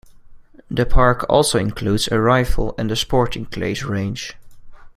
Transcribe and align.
The 0.71 0.87
park 0.87 1.27
also 1.29 1.59
includes 1.59 2.09
a 2.11 2.19
rifle 2.19 2.73
and 2.79 2.89
a 2.89 2.95
sporting 2.95 3.45
clays 3.45 3.83
range. 3.83 4.35